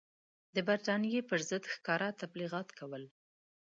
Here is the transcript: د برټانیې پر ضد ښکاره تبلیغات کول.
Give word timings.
د 0.55 0.57
برټانیې 0.67 1.21
پر 1.29 1.39
ضد 1.49 1.63
ښکاره 1.73 2.09
تبلیغات 2.21 2.67
کول. 2.79 3.03